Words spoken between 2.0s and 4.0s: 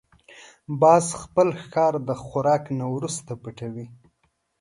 د خوراک نه وروسته پټوي